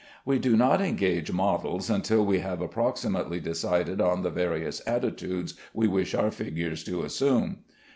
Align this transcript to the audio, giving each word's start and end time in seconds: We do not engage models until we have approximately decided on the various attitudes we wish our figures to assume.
We 0.25 0.39
do 0.39 0.57
not 0.57 0.81
engage 0.81 1.31
models 1.31 1.87
until 1.87 2.25
we 2.25 2.39
have 2.39 2.59
approximately 2.59 3.39
decided 3.39 4.01
on 4.01 4.23
the 4.23 4.31
various 4.31 4.81
attitudes 4.87 5.53
we 5.75 5.87
wish 5.87 6.15
our 6.15 6.31
figures 6.31 6.83
to 6.85 7.03
assume. 7.03 7.59